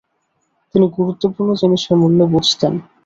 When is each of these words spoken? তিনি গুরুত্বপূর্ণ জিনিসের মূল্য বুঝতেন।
তিনি 0.75 0.85
গুরুত্বপূর্ণ 0.97 1.49
জিনিসের 1.61 1.95
মূল্য 2.01 2.19
বুঝতেন। 2.33 2.73